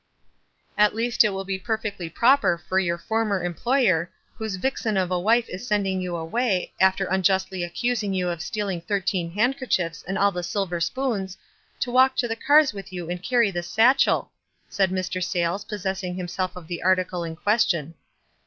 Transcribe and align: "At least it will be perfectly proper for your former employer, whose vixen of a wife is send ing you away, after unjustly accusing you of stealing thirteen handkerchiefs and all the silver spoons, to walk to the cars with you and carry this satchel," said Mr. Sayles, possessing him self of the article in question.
"At 0.79 0.95
least 0.95 1.23
it 1.23 1.29
will 1.29 1.43
be 1.45 1.59
perfectly 1.59 2.09
proper 2.09 2.57
for 2.57 2.79
your 2.79 2.97
former 2.97 3.43
employer, 3.43 4.09
whose 4.33 4.55
vixen 4.55 4.97
of 4.97 5.11
a 5.11 5.19
wife 5.19 5.47
is 5.47 5.67
send 5.67 5.85
ing 5.85 6.01
you 6.01 6.15
away, 6.15 6.73
after 6.81 7.05
unjustly 7.05 7.63
accusing 7.63 8.11
you 8.11 8.27
of 8.29 8.41
stealing 8.41 8.81
thirteen 8.81 9.29
handkerchiefs 9.29 10.03
and 10.07 10.17
all 10.17 10.31
the 10.31 10.41
silver 10.41 10.79
spoons, 10.79 11.37
to 11.81 11.91
walk 11.91 12.15
to 12.15 12.27
the 12.27 12.35
cars 12.35 12.73
with 12.73 12.91
you 12.91 13.11
and 13.11 13.21
carry 13.21 13.51
this 13.51 13.67
satchel," 13.67 14.31
said 14.69 14.89
Mr. 14.89 15.23
Sayles, 15.23 15.63
possessing 15.65 16.15
him 16.15 16.27
self 16.27 16.55
of 16.55 16.65
the 16.65 16.81
article 16.81 17.23
in 17.23 17.35
question. 17.35 17.93